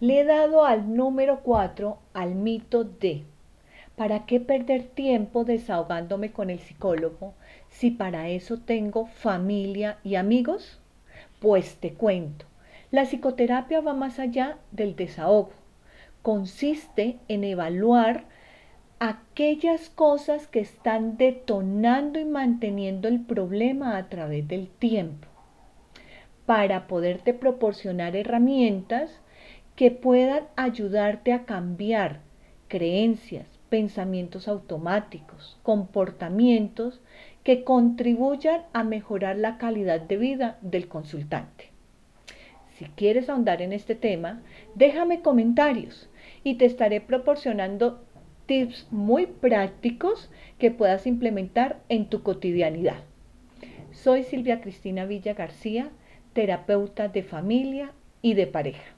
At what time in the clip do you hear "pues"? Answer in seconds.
11.40-11.78